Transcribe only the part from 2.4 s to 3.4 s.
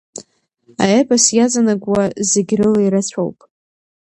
рыла ирацәоуп.